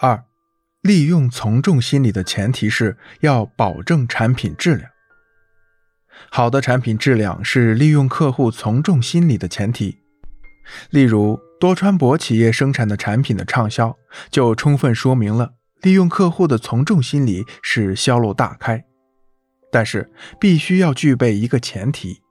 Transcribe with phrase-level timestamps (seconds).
[0.00, 0.24] 二，
[0.82, 4.90] 利用从众心理的前提是要保证产品质量。
[6.30, 9.98] 好的产品质量是利用客户从众心理的前提。
[10.90, 13.96] 例如，多川博企业生产的产品的畅销，
[14.30, 18.84] 就充分说明了利用客户的从众心理是销路大开。
[19.70, 22.22] 但是，必须要具备一个前提，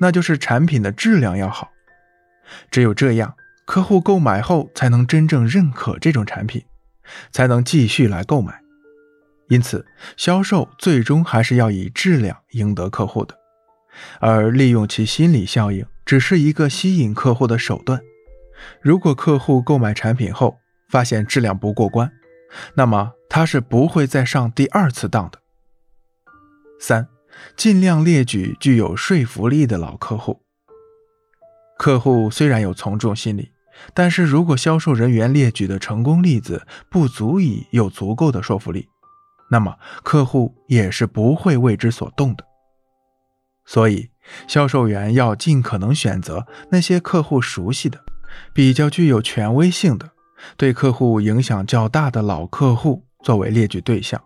[0.00, 1.70] 那就是产品的质量要好。
[2.70, 3.34] 只有这样，
[3.64, 6.64] 客户购买后才能真正认可这种产品，
[7.32, 8.60] 才能继续来购买。
[9.48, 9.84] 因此，
[10.16, 13.36] 销售最终还是要以质量赢得客户的，
[14.20, 18.00] 而利用其心理效应只是一个吸引客户的手段。
[18.80, 22.12] 如果客户购买产品后发现质量不过关，
[22.74, 25.40] 那么他是不会再上第二次当的。
[26.78, 27.08] 三，
[27.56, 30.42] 尽量列举具有说服力的老客户。
[31.78, 33.50] 客户虽然有从众心理，
[33.94, 38.88] 但是如果销售人员列举的成功例子不足以有足够的说服力。
[39.52, 42.44] 那么客户也是不会为之所动的，
[43.66, 44.10] 所以
[44.46, 48.04] 销售员要尽可能选择那些客户熟悉的、
[48.54, 50.10] 比较具有权威性的、
[50.56, 54.22] 对客户影响较大的老客户作为列举对象，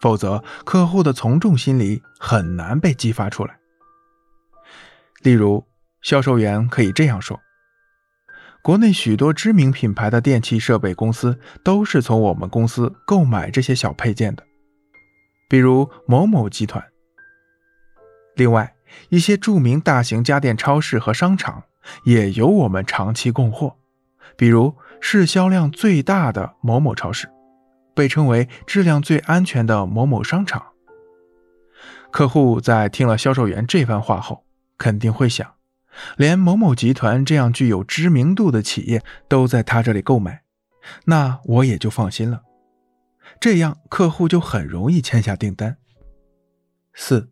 [0.00, 3.58] 否则客户的从众心理很难被激发出来。
[5.20, 5.66] 例如，
[6.00, 7.38] 销售员可以这样说。
[8.66, 14.42] 国内许多知名品牌的电器设备公司都是从我们公司购买这些小配件的，
[15.48, 16.84] 比如某某集团。
[18.34, 18.74] 另外，
[19.08, 21.62] 一些著名大型家电超市和商场
[22.02, 23.76] 也由我们长期供货，
[24.36, 27.28] 比如市销量最大的某某超市，
[27.94, 30.60] 被称为质量最安全的某某商场。
[32.10, 34.44] 客户在听了销售员这番话后，
[34.76, 35.55] 肯定会想。
[36.16, 40.42] 连某某集团这样具有知名度的企业都在他这里购买，
[41.04, 42.42] 那我也就放心了。
[43.40, 45.76] 这样客户就很容易签下订单。
[46.94, 47.30] 四，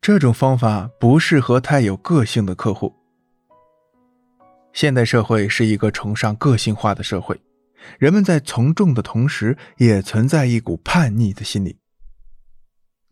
[0.00, 2.94] 这种方法不适合太有个性的客户。
[4.72, 7.38] 现代社会是一个崇尚个性化的社会，
[7.98, 11.81] 人们在从众的同时，也存在一股叛逆的心理。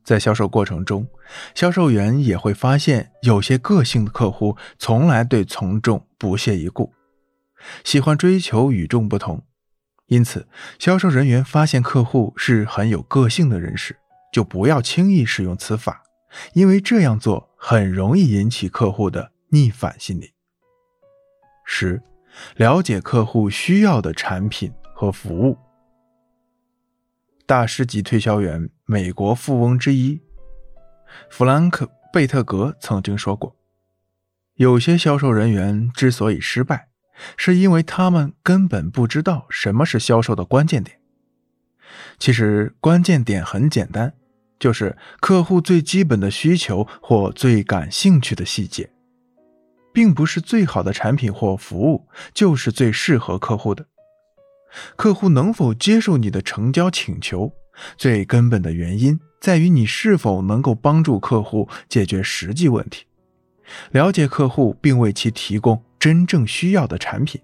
[0.05, 1.07] 在销售过程中，
[1.55, 6.93] 销售员也会发现有些个性的客户从来对从众不屑一顾，
[7.85, 9.43] 喜欢追求与众不同。
[10.07, 13.97] 因此，销售人员发现客户是很有个性的人时，
[14.33, 16.03] 就不要轻易使用此法，
[16.55, 20.33] 因为这样做很容易引起客户的逆反心理。
[21.65, 22.03] 十，
[22.57, 25.57] 了解客户需要的产品和服务。
[27.51, 30.21] 大师级推销员、美国富翁之一
[31.29, 33.57] 弗兰克·贝特格曾经说过
[34.55, 36.91] ：“有些销售人员之所以失败，
[37.37, 41.01] 是因为他们根本不知道什么是销售的关键点。
[42.21, 44.15] 其实，关键点很简单，
[44.61, 48.93] 就是客户最基本的需求或最感兴趣的细节，
[49.93, 53.89] 并不是最好的产品或服务就是最适合客户的。”
[54.97, 57.53] 客户能否接受你的成交请求，
[57.97, 63.05] 最根本的原因在于你是否能够帮助客户解决实际问题，
[63.91, 67.41] 了解客户并为其提供真正需要的产品。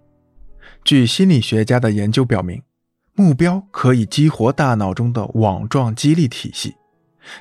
[0.85, 2.63] 据心理学家的研究表明，
[3.15, 6.75] 目标可以激活大脑中的网状激励体系，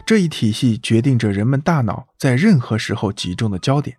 [0.05, 3.95] 这一体系决定着人们大脑在任何时候集中的焦点。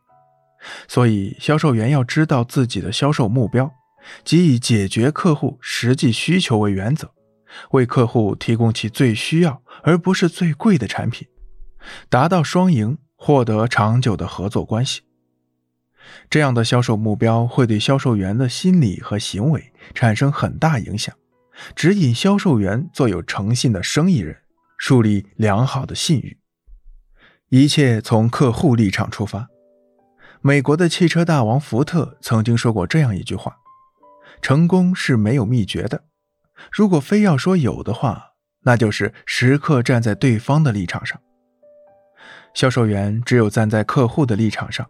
[0.88, 3.72] 所以，销售员要知道自己的销售目标。
[4.24, 7.12] 即以解决客户实际需求为原则，
[7.70, 11.28] 为客户提供其最需要而不是最贵的产品，
[12.08, 15.02] 达到双赢，获得长久的合作关系。
[16.30, 21.14] 这样的销售目标会对销售员的心理和行为产生很大影响，
[21.74, 24.36] 指引销售员做有诚信的生意人，
[24.78, 26.38] 树立良好的信誉。
[27.48, 29.48] 一切从客户立场出发。
[30.40, 33.56] 美国的汽车大王福特曾经说过这样一句话。
[34.40, 36.04] 成功是没有秘诀的，
[36.70, 41.20] 如果非要说有的话，那就是时刻站在对方的立场上。
[42.54, 44.88] 销售员只有站在客户的立场上，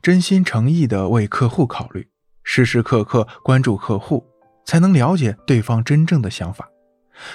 [0.00, 2.08] 真心诚意地为客户考虑，
[2.42, 4.24] 时时刻刻关注客户，
[4.64, 6.68] 才能了解对方真正的想法，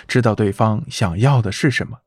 [0.07, 1.99] 知道对方想要的是什么。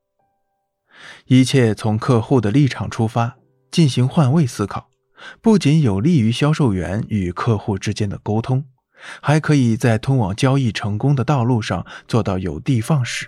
[1.27, 3.37] 一切从客户的立场出发，
[3.71, 4.89] 进行换位思考，
[5.41, 8.65] 不仅有利于销售员与客户之间的沟通。
[9.21, 13.27] 还可以在通往交易成功的道路上做到有的放矢、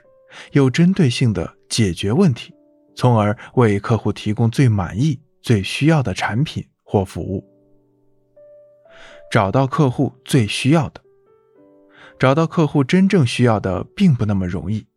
[0.52, 2.54] 有针对性的解决问题，
[2.96, 7.44] 从而为客户提供最满意、最需要的产品或服务。
[9.32, 11.02] 找到客户最需要的，
[12.18, 14.88] 找到客户真正需要的并不那么容易。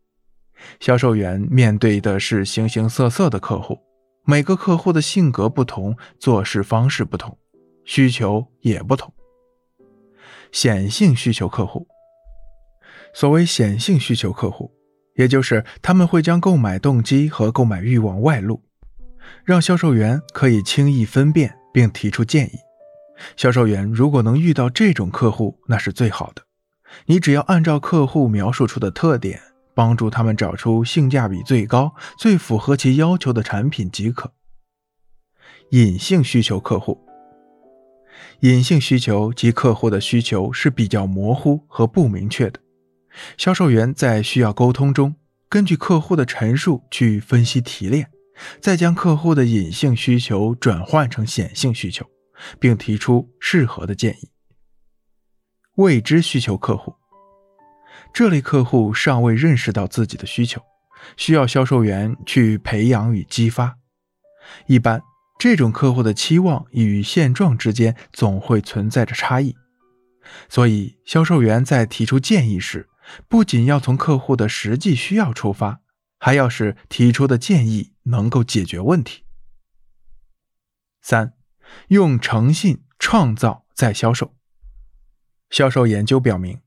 [0.79, 3.79] 销售员面对的是形形色色的客户，
[4.25, 7.37] 每个客户的性格不同，做事方式不同，
[7.85, 9.13] 需求也不同。
[10.53, 11.87] 显性需求客户，
[13.15, 14.73] 所谓显性需求客户，
[15.17, 18.63] 也就是他们会将购买动机和购买欲望外露，
[19.45, 22.59] 让销售员可以轻易分辨并提出建议。
[23.37, 26.43] 销售员如果能遇到这种客户，那是最好的。
[27.07, 29.41] 你只要按照客户描述出的特点。
[29.73, 34.31] 帮助他们找出性价比最高、最符合其要求的产品即可。
[35.71, 37.01] 隐性需求客户，
[38.41, 42.61] 隐性需求及客户的需求是比较模糊和不明确的。
[43.37, 45.17] 销售员在需要沟通中，
[45.49, 48.11] 根据客户的陈述去分析提炼，
[48.61, 52.07] 再将客户的隐性需求转换成显性需求，
[52.59, 54.31] 并提出适合的建议。
[55.77, 56.95] 未知需求客户。
[58.13, 60.61] 这类客户尚未认识到自己的需求，
[61.17, 63.77] 需要销售员去培养与激发。
[64.67, 65.01] 一般，
[65.41, 69.57] 这种客户的期望与现状之间总会存在着差异，
[70.51, 72.91] 所以销售员在提出建议时，
[73.27, 75.81] 不仅要从客户的实际需要出发，
[76.19, 79.25] 还要使提出的建议能够解决问题。
[81.01, 81.33] 三，
[81.89, 84.35] 用诚信创造再销售。
[85.49, 86.61] 销售研究表明。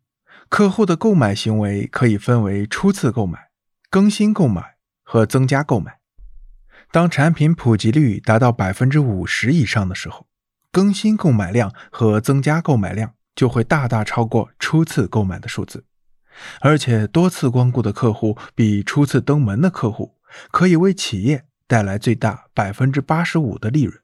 [0.50, 3.50] 客户的购买行为可以分为初次购买、
[3.92, 6.00] 更新购买和增加购买。
[6.94, 10.28] 当产品普及率达到百分之五十以上的时候，
[10.72, 15.86] 更新购买量和增加购买量就会大大超过初次购买的数字。
[16.60, 20.20] 而且，多次光顾的客户比初次登门的客户
[20.52, 24.00] 可以为企业带来最大百分之八十五的利润。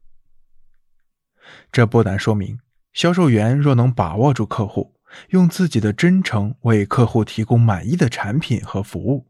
[1.72, 2.58] 这不难说明，
[2.92, 4.96] 销售员若能把握住客户。
[5.30, 9.28] 用自己的真诚为客户提供满意的产品和服务，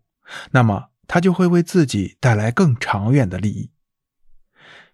[0.51, 3.71] 那么他就会为自己带来更长远的利益。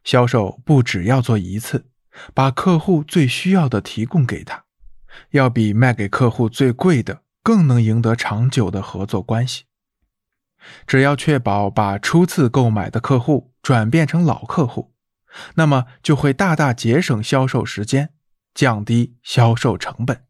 [0.03, 1.89] 销售不只要做一次，
[2.33, 4.63] 把客户最需要的提供给他，
[5.31, 9.65] 要比卖给客户最贵的更能赢得长久的合作关系。
[10.87, 14.93] 只要确保把初次购买的客户转变成老客户，
[15.55, 18.13] 那么就会大大节省销售时间，
[18.53, 20.25] 降低销售成本。